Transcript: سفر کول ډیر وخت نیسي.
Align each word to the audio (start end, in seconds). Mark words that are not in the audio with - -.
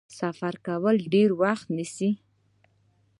سفر 0.19 0.53
کول 0.65 0.95
ډیر 1.13 1.29
وخت 1.41 1.67
نیسي. 1.75 2.11